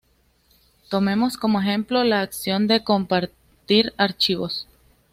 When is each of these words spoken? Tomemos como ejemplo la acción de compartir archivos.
Tomemos 0.89 1.37
como 1.37 1.61
ejemplo 1.61 2.03
la 2.03 2.21
acción 2.21 2.65
de 2.65 2.83
compartir 2.83 3.93
archivos. 3.97 4.65